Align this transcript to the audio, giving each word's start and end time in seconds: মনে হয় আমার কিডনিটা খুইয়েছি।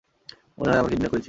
মনে 0.57 0.69
হয় 0.69 0.79
আমার 0.79 0.91
কিডনিটা 0.91 1.09
খুইয়েছি। 1.09 1.19